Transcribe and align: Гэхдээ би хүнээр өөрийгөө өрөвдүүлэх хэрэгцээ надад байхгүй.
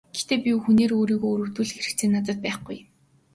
Гэхдээ 0.13 0.37
би 0.43 0.51
хүнээр 0.63 0.91
өөрийгөө 0.99 1.31
өрөвдүүлэх 1.33 1.77
хэрэгцээ 1.77 2.09
надад 2.11 2.37
байхгүй. 2.45 2.77